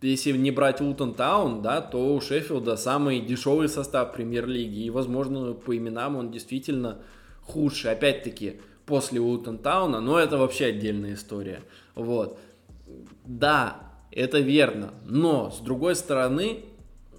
[0.00, 5.52] если не брать Лутон Таун, да, то у Шеффилда самый дешевый состав премьер-лиги, и, возможно,
[5.52, 7.02] по именам он действительно
[7.42, 11.60] худший, опять-таки, после Лутон Тауна, но это вообще отдельная история,
[11.94, 12.38] вот.
[13.24, 16.64] Да, это верно, но, с другой стороны,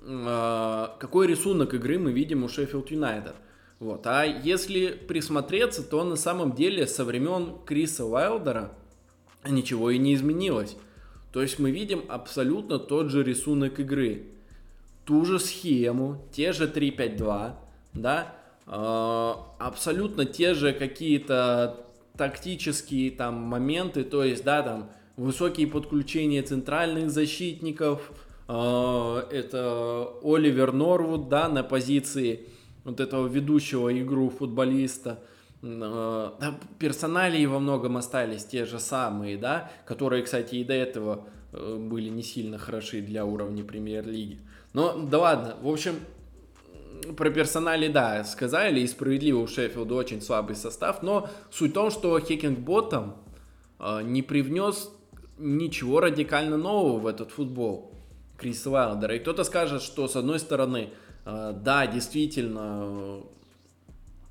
[0.05, 3.35] а, какой рисунок игры мы видим у Шеффилд Юнайтед.
[3.79, 4.05] Вот.
[4.07, 8.71] А если присмотреться, то на самом деле со времен Криса Уайлдера
[9.45, 10.77] ничего и не изменилось.
[11.31, 14.27] То есть мы видим абсолютно тот же рисунок игры.
[15.03, 17.55] Ту же схему, те же 3-5-2,
[17.93, 18.33] да,
[18.67, 21.85] э, абсолютно те же какие-то
[22.17, 28.11] тактические там моменты, то есть, да, там высокие подключения центральных защитников,
[28.47, 32.47] а, это Оливер Норвуд, да, на позиции
[32.83, 35.19] вот этого ведущего игру футболиста.
[35.63, 36.37] А,
[36.79, 42.09] персоналии во многом остались те же самые, да, которые, кстати, и до этого э, были
[42.09, 44.39] не сильно хороши для уровня премьер-лиги.
[44.73, 45.95] Но да ладно, в общем,
[47.15, 51.91] про персонали, да, сказали, и справедливо у Шеффилда очень слабый состав, но суть в том,
[51.91, 53.15] что Хекингботом
[53.79, 54.91] э, не привнес
[55.43, 57.91] ничего радикально нового в этот футбол.
[58.37, 59.15] Криса Уайлдера.
[59.15, 60.89] И кто-то скажет, что с одной стороны,
[61.25, 63.21] э, да, действительно,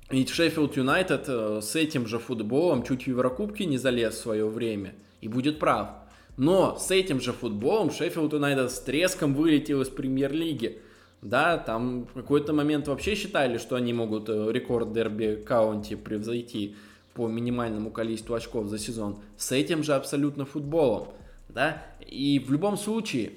[0.09, 4.47] ведь Шеффилд Юнайтед э, с этим же футболом чуть в Еврокубки не залез в свое
[4.47, 5.89] время и будет прав.
[6.37, 10.79] Но с этим же футболом Шеффилд Юнайтед с треском вылетел из премьер-лиги.
[11.21, 16.75] Да, там в какой-то момент вообще считали, что они могут э, рекорд дерби каунти превзойти
[17.13, 19.19] по минимальному количеству очков за сезон.
[19.37, 21.09] С этим же абсолютно футболом.
[21.49, 21.85] Да?
[21.99, 23.33] И в любом случае,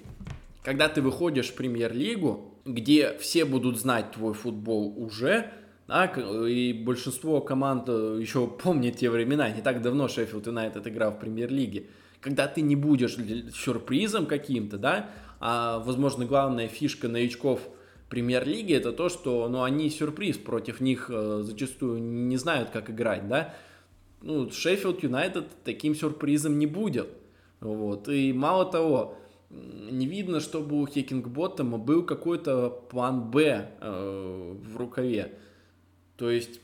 [0.62, 5.52] когда ты выходишь в премьер-лигу, где все будут знать твой футбол уже,
[5.86, 11.12] да, и большинство команд э, еще помнят те времена, не так давно Шеффилд Юнайтед играл
[11.12, 11.86] в премьер-лиге,
[12.20, 13.16] когда ты не будешь
[13.54, 17.60] сюрпризом каким-то, да, а, возможно, главная фишка новичков
[18.08, 23.28] премьер-лиги это то, что, ну, они сюрприз, против них э, зачастую не знают, как играть,
[23.28, 23.54] да,
[24.22, 27.08] ну, Шеффилд Юнайтед таким сюрпризом не будет,
[27.60, 29.16] вот, и мало того,
[29.50, 35.38] не видно, чтобы у Хекингботтома был какой-то план Б э, в рукаве.
[36.16, 36.60] То есть,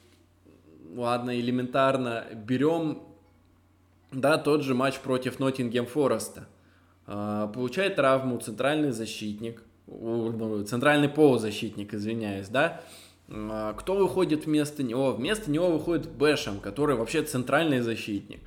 [0.95, 3.03] ладно, элементарно берем,
[4.11, 6.49] да, тот же матч против Ноттингем Фореста.
[7.07, 9.63] Э, получает травму центральный защитник,
[10.67, 12.81] центральный полузащитник, извиняюсь, да.
[13.29, 15.13] Э, кто выходит вместо него?
[15.13, 18.41] Вместо него выходит Бэшем, который вообще центральный защитник.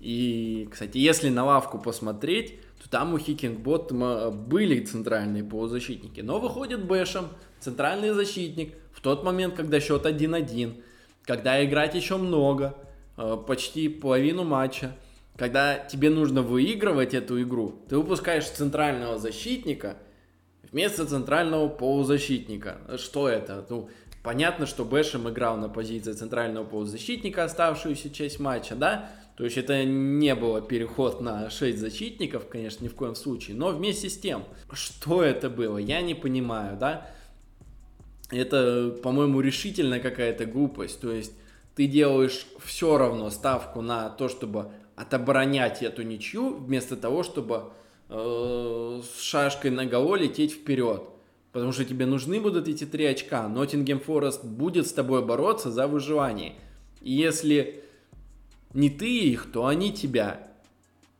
[0.00, 6.20] И, кстати, если на лавку посмотреть, то там у Хикингботтома были центральные полузащитники.
[6.20, 7.28] Но выходит Бэшем,
[7.60, 10.82] центральный защитник, в тот момент, когда счет 1-1,
[11.22, 12.76] когда играть еще много,
[13.16, 14.96] э, почти половину матча,
[15.36, 19.96] когда тебе нужно выигрывать эту игру, ты выпускаешь центрального защитника
[20.76, 22.76] вместо центрального полузащитника.
[22.98, 23.64] Что это?
[23.70, 23.88] Ну,
[24.22, 29.10] понятно, что Бэшем играл на позиции центрального полузащитника оставшуюся часть матча, да?
[29.38, 33.56] То есть это не было переход на 6 защитников, конечно, ни в коем случае.
[33.56, 37.08] Но вместе с тем, что это было, я не понимаю, да?
[38.30, 41.00] Это, по-моему, решительная какая-то глупость.
[41.00, 41.32] То есть
[41.74, 47.72] ты делаешь все равно ставку на то, чтобы отоборонять эту ничью, вместо того, чтобы
[48.08, 51.02] э, с шашкой на голове лететь вперед.
[51.52, 53.48] Потому что тебе нужны будут эти три очка.
[53.48, 56.54] Ноттингем Форест будет с тобой бороться за выживание.
[57.00, 57.82] И если
[58.74, 60.48] не ты их, то они тебя.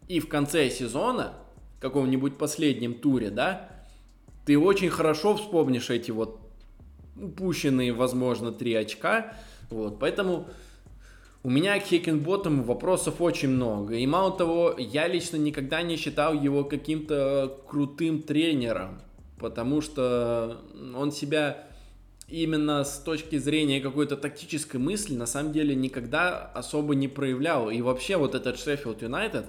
[0.09, 1.33] И в конце сезона,
[1.79, 3.71] в каком-нибудь последнем туре, да,
[4.45, 6.39] ты очень хорошо вспомнишь эти вот
[7.21, 9.35] упущенные, возможно, три очка.
[9.71, 10.49] Вот, поэтому
[11.47, 13.95] у меня к Хекенботому вопросов очень много.
[13.95, 19.01] И мало того, я лично никогда не считал его каким-то крутым тренером,
[19.39, 20.61] потому что
[20.97, 21.69] он себя
[22.27, 27.71] именно с точки зрения какой-то тактической мысли на самом деле никогда особо не проявлял.
[27.71, 29.47] И вообще вот этот Шеффилд Юнайтед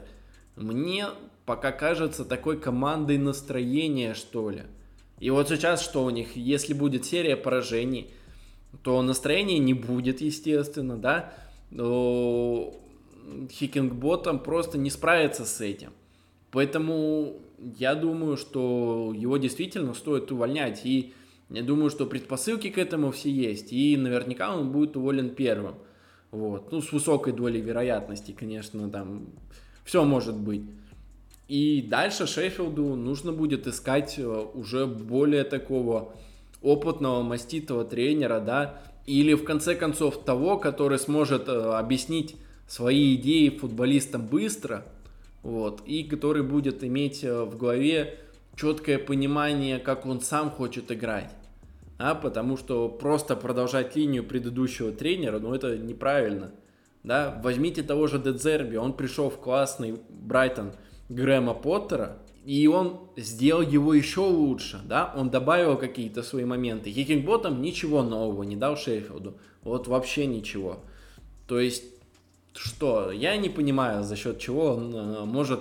[0.55, 1.07] мне
[1.47, 4.65] пока кажется такой командой настроения, что ли.
[5.19, 6.36] И вот сейчас что у них?
[6.36, 8.12] Если будет серия поражений,
[8.83, 11.33] то настроения не будет, естественно, да.
[13.51, 15.91] Хикингботом просто не справится с этим.
[16.51, 20.86] Поэтому я думаю, что его действительно стоит увольнять.
[20.86, 21.13] И
[21.49, 25.75] я думаю, что предпосылки к этому все есть, и наверняка он будет уволен первым.
[26.32, 26.71] Вот.
[26.71, 29.27] Ну, с высокой долей вероятности, конечно, там
[29.86, 30.63] все может быть.
[31.47, 36.13] И дальше Шеффилду нужно будет искать э, уже более такого
[36.62, 42.36] опытного маститого тренера, да, или в конце концов того, который сможет э, объяснить
[42.67, 44.86] свои идеи футболистам быстро,
[45.43, 48.20] вот, и который будет иметь э, в голове
[48.58, 51.32] четкое понимание, как он сам хочет играть.
[52.00, 56.52] А, потому что просто продолжать линию предыдущего тренера, ну это неправильно.
[57.04, 57.39] Да?
[57.43, 60.74] Возьмите того же Дедзерби, он пришел в классный Брайтон
[61.10, 66.89] Грэма Поттера, и он сделал его еще лучше, да, он добавил какие-то свои моменты.
[66.89, 70.79] Хикингботом ничего нового не дал Шеффилду, вот вообще ничего.
[71.45, 71.83] То есть,
[72.53, 75.60] что, я не понимаю, за счет чего он э, может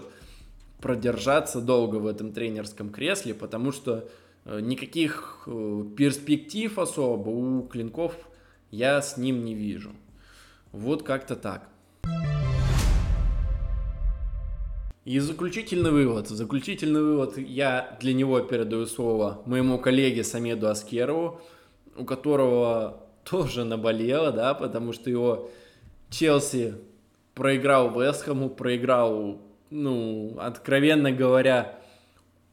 [0.81, 4.09] продержаться долго в этом тренерском кресле, потому что
[4.45, 8.15] э, никаких э, перспектив особо у Клинков
[8.71, 9.91] я с ним не вижу.
[10.71, 11.69] Вот как-то так.
[15.07, 16.29] И заключительный вывод.
[16.29, 17.39] Заключительный вывод.
[17.39, 21.41] Я для него передаю слово моему коллеге Самеду Аскерову,
[21.97, 25.51] у которого тоже наболело, да, потому что его
[26.11, 26.75] Челси
[27.35, 29.41] проиграл Вестхэму, проиграл,
[29.71, 31.79] ну, откровенно говоря,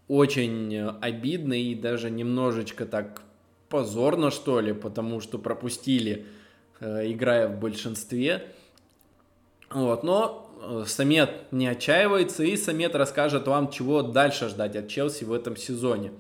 [0.08, 3.22] очень обидно и даже немножечко так
[3.68, 6.26] позорно, что ли, потому что пропустили
[6.84, 8.52] Э, играя в большинстве.
[9.70, 10.43] Вот, но
[10.86, 16.12] Самет не отчаивается, и Самет расскажет вам, чего дальше ждать от Челси в этом сезоне.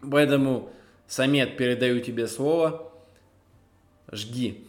[0.00, 0.70] Поэтому,
[1.06, 2.90] Самет, передаю тебе слово.
[4.10, 4.66] Жги.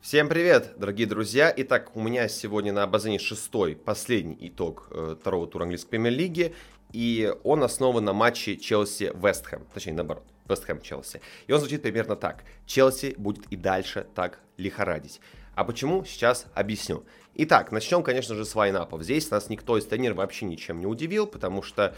[0.00, 1.52] Всем привет, дорогие друзья.
[1.56, 6.54] Итак, у меня сегодня на обозрении шестой, последний итог э, второго тура английской премьер-лиги.
[6.92, 9.66] И он основан на матче Челси-Вестхэм.
[9.74, 10.22] Точнее, наоборот.
[10.48, 11.20] Вестхэм Челси.
[11.48, 12.44] И он звучит примерно так.
[12.66, 15.20] Челси будет и дальше так лихорадить.
[15.56, 16.04] А почему?
[16.04, 17.04] Сейчас объясню.
[17.38, 19.02] Итак, начнем, конечно же, с лайнапов.
[19.02, 21.94] Здесь нас никто из тренеров вообще ничем не удивил, потому что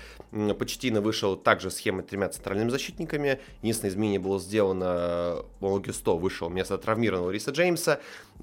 [0.59, 3.39] Почтина вышел также схемой тремя центральными защитниками.
[3.63, 8.01] Единственное изменение было сделано, Молгисто вышел вместо травмированного Риса Джеймса.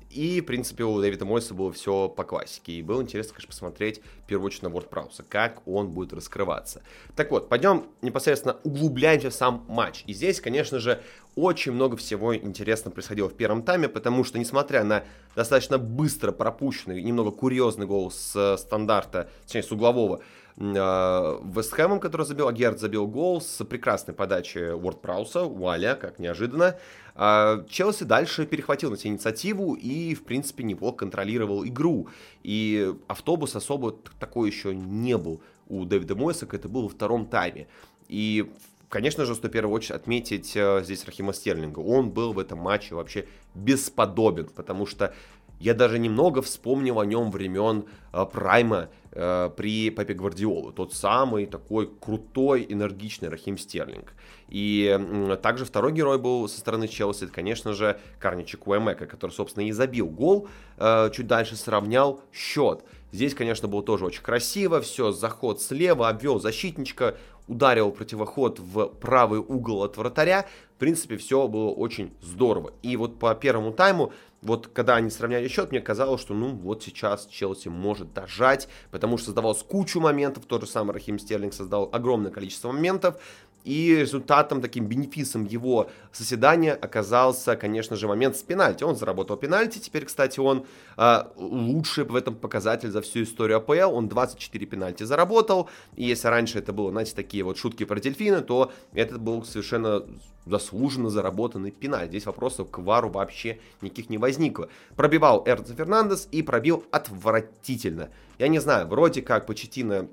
[0.09, 2.73] И, в принципе, у Дэвида Мойса было все по классике.
[2.73, 6.81] И было интересно, конечно, посмотреть, в первую очередь, на Ворд Прауса, как он будет раскрываться.
[7.15, 10.03] Так вот, пойдем непосредственно углубляемся в сам матч.
[10.07, 11.01] И здесь, конечно же,
[11.35, 15.03] очень много всего интересного происходило в первом тайме, потому что, несмотря на
[15.35, 20.21] достаточно быстро пропущенный, немного курьезный гол с э, стандарта, точнее, с углового,
[20.57, 26.19] э, Вестхэмом, который забил, а Герд забил гол с прекрасной подачи Уорд Прауса, Уаля, как
[26.19, 26.77] неожиданно.
[27.15, 32.09] А Челси дальше перехватил на себя инициативу и, в принципе, неплохо контролировал игру.
[32.43, 37.67] И автобус особо такой еще не был у Дэвида Мойса, это было во втором тайме.
[38.07, 38.51] И
[38.87, 41.79] Конечно же, стоит в первую очередь отметить э, здесь Рахима Стерлинга.
[41.79, 45.13] Он был в этом матче вообще бесподобен, потому что
[45.59, 50.71] я даже немного вспомнил о нем времен э, Прайма э, при Пепе Гвардиолу.
[50.71, 54.13] Тот самый такой крутой, энергичный Рахим Стерлинг.
[54.47, 59.67] И также второй герой был со стороны Челси, это, конечно же, Карничек Уэмека, который, собственно,
[59.67, 60.47] и забил гол,
[60.77, 62.83] э, чуть дальше сравнял счет.
[63.11, 67.15] Здесь, конечно, было тоже очень красиво, все, заход слева, обвел защитничка,
[67.47, 70.45] ударил противоход в правый угол от вратаря.
[70.75, 72.73] В принципе, все было очень здорово.
[72.81, 74.11] И вот по первому тайму,
[74.45, 79.17] вот когда они сравняли счет, мне казалось, что ну вот сейчас Челси может дожать, потому
[79.17, 83.19] что создавалось кучу моментов, тот же самый Рахим Стерлинг создал огромное количество моментов,
[83.65, 88.83] и результатом, таким бенефисом его соседания оказался, конечно же, момент с пенальти.
[88.83, 89.79] Он заработал пенальти.
[89.79, 93.95] Теперь, кстати, он э, лучший в этом показатель за всю историю АПЛ.
[93.95, 95.67] Он 24 пенальти заработал.
[95.95, 100.05] И если раньше это было, знаете, такие вот шутки про дельфины, то это был совершенно
[100.45, 102.11] заслуженно заработанный пенальти.
[102.11, 104.69] Здесь вопросов к Вару вообще никаких не возникло.
[104.95, 108.09] Пробивал Эрцо Фернандес и пробил отвратительно.
[108.37, 110.07] Я не знаю, вроде как Почетина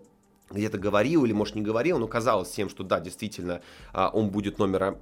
[0.52, 3.60] где-то говорил или, может, не говорил, но казалось всем, что да, действительно,
[3.92, 4.98] а, он будет номер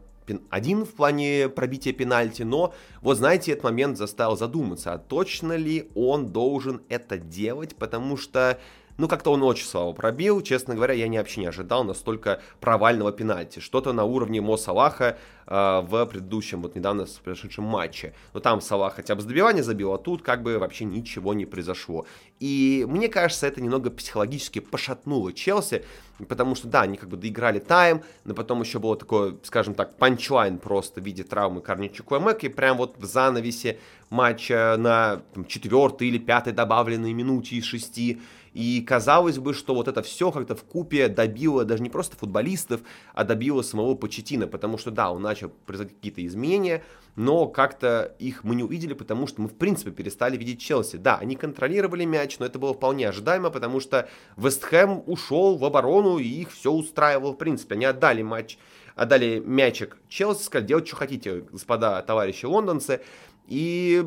[0.49, 5.91] один в плане пробития пенальти, но вот знаете, этот момент заставил задуматься, а точно ли
[5.95, 8.59] он должен это делать, потому что
[9.01, 10.43] ну, как-то он очень слабо пробил.
[10.43, 13.59] Честно говоря, я вообще не ожидал настолько провального пенальти.
[13.59, 15.17] Что-то на уровне Мо Салаха
[15.51, 18.15] в предыдущем, вот недавно прошедшем матче.
[18.33, 21.45] Но там Салах хотя бы с добивания забил, а тут как бы вообще ничего не
[21.45, 22.07] произошло.
[22.39, 25.85] И мне кажется, это немного психологически пошатнуло Челси,
[26.29, 29.97] потому что, да, они как бы доиграли тайм, но потом еще было такое, скажем так,
[29.97, 33.79] панчлайн просто в виде травмы Корничуку и прям вот в занавесе
[34.09, 38.21] матча на четвертой или пятой добавленной минуте из шести
[38.53, 42.81] и казалось бы, что вот это все как-то в купе добило даже не просто футболистов,
[43.15, 46.83] а добило самого Почетина, потому что да, он начал производить какие-то изменения,
[47.17, 50.97] но как-то их мы не увидели, потому что мы в принципе перестали видеть Челси.
[50.97, 56.19] Да, они контролировали мяч, но это было вполне ожидаемо, потому что Вестхэм ушел в оборону
[56.19, 57.75] и их все устраивало в принципе.
[57.75, 58.59] Они отдали матч
[59.01, 63.01] отдали мячик Челси, сказали, делать, что хотите, господа, товарищи лондонцы.
[63.47, 64.05] И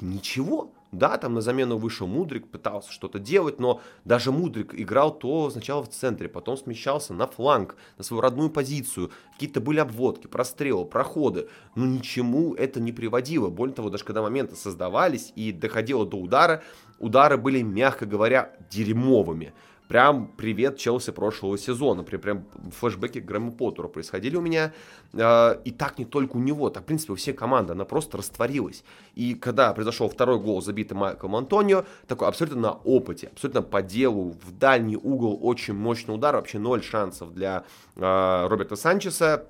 [0.00, 0.72] ничего.
[0.92, 5.84] Да, там на замену вышел Мудрик, пытался что-то делать, но даже Мудрик играл то сначала
[5.84, 9.10] в центре, потом смещался на фланг, на свою родную позицию.
[9.34, 11.48] Какие-то были обводки, прострелы, проходы.
[11.76, 13.50] Но ничему это не приводило.
[13.50, 16.62] Более того, даже когда моменты создавались и доходило до удара,
[16.98, 19.52] удары были, мягко говоря, дерьмовыми
[19.90, 22.04] прям привет Челси прошлого сезона.
[22.04, 24.72] Прям, прям флешбеки к Грэму происходили у меня.
[25.12, 27.72] Э, и так не только у него, так, в принципе, у всей команды.
[27.72, 28.84] Она просто растворилась.
[29.16, 34.36] И когда произошел второй гол, забитый Майклом Антонио, такой абсолютно на опыте, абсолютно по делу,
[34.44, 37.64] в дальний угол, очень мощный удар, вообще ноль шансов для
[37.96, 39.48] э, Роберта Санчеса.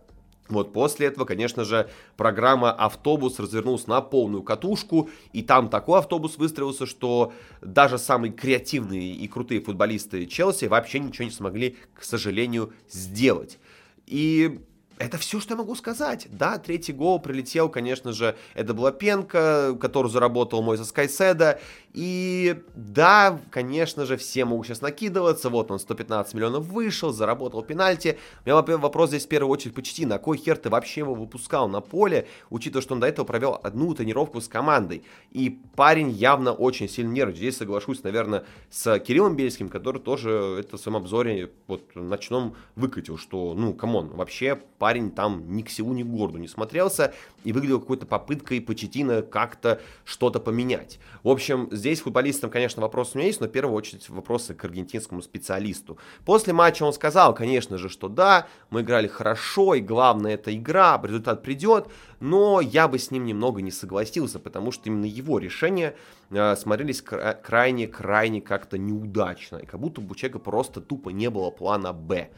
[0.50, 6.36] Вот после этого, конечно же, программа «Автобус» развернулась на полную катушку, и там такой автобус
[6.36, 7.32] выстроился, что
[7.62, 13.58] даже самые креативные и крутые футболисты Челси вообще ничего не смогли, к сожалению, сделать.
[14.06, 14.60] И
[15.00, 16.26] это все, что я могу сказать.
[16.30, 21.58] Да, третий гол прилетел, конечно же, это была Пенка, который заработал мой за Скайседа.
[21.92, 25.50] И да, конечно же, все могут сейчас накидываться.
[25.50, 28.16] Вот он, 115 миллионов вышел, заработал пенальти.
[28.44, 30.06] У меня вопрос здесь в первую очередь почти.
[30.06, 33.58] На кой хер ты вообще его выпускал на поле, учитывая, что он до этого провел
[33.62, 35.02] одну тренировку с командой.
[35.32, 37.40] И парень явно очень сильно нервничает.
[37.40, 43.18] Здесь соглашусь, наверное, с Кириллом Бельским, который тоже это в своем обзоре вот ночном выкатил,
[43.18, 47.12] что, ну, come on, вообще парень там ни к селу, ни к городу не смотрелся
[47.44, 50.98] и выглядел какой-то попыткой Почеттино как-то что-то поменять.
[51.22, 54.62] В общем, Здесь футболистам, конечно, вопросы у меня есть, но в первую очередь вопросы к
[54.62, 55.96] аргентинскому специалисту.
[56.26, 61.00] После матча он сказал, конечно же, что да, мы играли хорошо, и главное это игра,
[61.02, 61.86] результат придет,
[62.20, 65.96] но я бы с ним немного не согласился, потому что именно его решения
[66.28, 71.50] э, смотрелись крайне-крайне как-то неудачно, и как будто бы у человека просто тупо не было
[71.50, 72.28] плана «Б».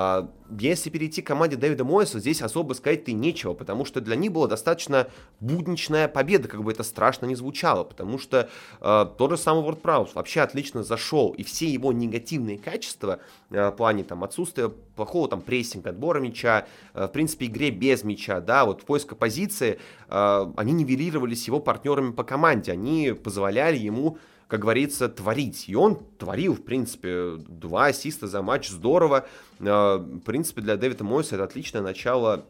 [0.00, 0.30] А,
[0.60, 4.30] если перейти к команде Дэвида Мойса, здесь особо сказать-то и нечего, потому что для них
[4.30, 5.08] была достаточно
[5.40, 8.48] будничная победа, как бы это страшно не звучало, потому что
[8.80, 13.18] э, тот же самый Ворд Праус вообще отлично зашел, и все его негативные качества
[13.50, 18.04] э, в плане там отсутствия плохого там прессинга, отбора мяча, э, в принципе игре без
[18.04, 24.18] мяча, да, вот поиска позиции, э, они нивелировались его партнерами по команде, они позволяли ему
[24.48, 25.68] как говорится, творить.
[25.68, 29.28] И он творил, в принципе, два ассиста за матч, здорово.
[29.60, 32.44] А, в принципе, для Дэвида Мойса это отличное начало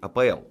[0.00, 0.42] АПЛ.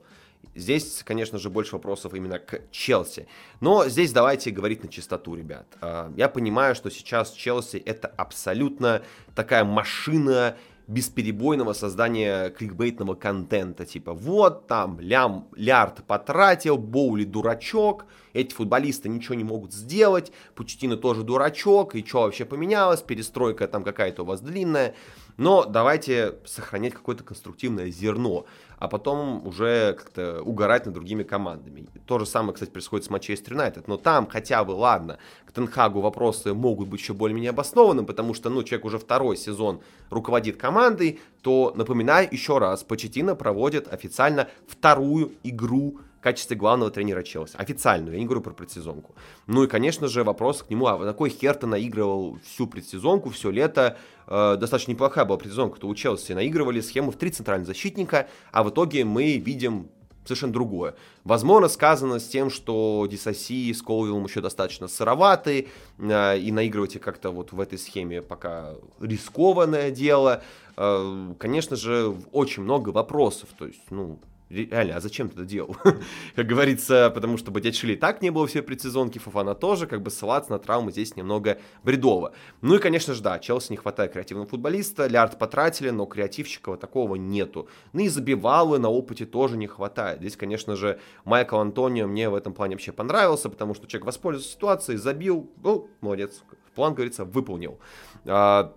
[0.56, 3.28] Здесь, конечно же, больше вопросов именно к Челси.
[3.62, 5.66] Но здесь давайте говорить на чистоту, ребят.
[5.80, 9.02] А, я понимаю, что сейчас Челси это абсолютно
[9.36, 10.58] такая машина
[10.88, 13.86] бесперебойного создания кликбейтного контента.
[13.86, 20.98] Типа, вот там лям, лярд потратил, Боули дурачок, эти футболисты ничего не могут сделать, Пучтина
[20.98, 24.96] тоже дурачок, и что вообще поменялось, перестройка там какая-то у вас длинная.
[25.38, 28.46] Но давайте сохранять какое-то конструктивное зерно,
[28.78, 31.88] а потом уже как-то угорать над другими командами.
[32.06, 33.88] То же самое, кстати, происходит с Манчестер Юнайтед.
[33.88, 38.50] Но там хотя бы, ладно, к Тенхагу вопросы могут быть еще более-менее обоснованным, потому что,
[38.50, 45.32] ну, человек уже второй сезон руководит командой, то, напоминаю еще раз, Почетина проводит официально вторую
[45.44, 47.56] игру качестве главного тренера Челси.
[47.58, 49.14] Официальную, я не говорю про предсезонку.
[49.46, 53.30] Ну и, конечно же, вопрос к нему, а на кой хер ты наигрывал всю предсезонку,
[53.30, 53.98] все лето?
[54.28, 58.64] Э, достаточно неплохая была предсезонка, то у Челси наигрывали схему в три центральных защитника, а
[58.64, 59.90] в итоге мы видим
[60.24, 60.96] совершенно другое.
[61.24, 65.68] Возможно, сказано с тем, что Дисаси с Колвиллом еще достаточно сыроваты,
[66.00, 70.42] э, и наигрывать как-то вот в этой схеме пока рискованное дело.
[70.78, 73.50] Э, конечно же, очень много вопросов.
[73.58, 74.20] То есть, ну,
[74.54, 75.76] реально, а зачем ты это делал?
[76.36, 80.52] как говорится, потому что Батячили так не было все предсезонки, Фафана тоже, как бы ссылаться
[80.52, 82.34] на травмы здесь немного бредово.
[82.62, 87.16] Ну и, конечно же, да, Челси не хватает креативного футболиста, Лярд потратили, но креативщикова такого
[87.16, 87.68] нету.
[87.94, 90.20] Ну и забивалы на опыте тоже не хватает.
[90.20, 94.54] Здесь, конечно же, Майкл Антонио мне в этом плане вообще понравился, потому что человек воспользовался
[94.54, 96.44] ситуацией, забил, ну, молодец,
[96.76, 97.80] план, говорится, выполнил.
[98.26, 98.74] А,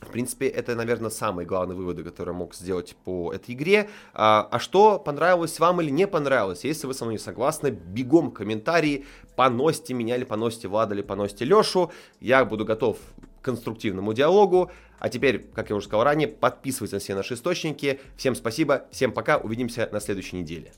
[0.00, 3.88] в принципе, это, наверное, самые главные выводы, которые я мог сделать по этой игре.
[4.14, 6.64] А, а что понравилось вам или не понравилось?
[6.64, 9.04] Если вы со мной не согласны, бегом комментарии,
[9.36, 11.92] поносите меня или поносите Влада или поносите Лешу.
[12.20, 12.98] Я буду готов
[13.40, 14.70] к конструктивному диалогу.
[14.98, 18.00] А теперь, как я уже сказал ранее, подписывайтесь на все наши источники.
[18.16, 20.72] Всем спасибо, всем пока, увидимся на следующей неделе.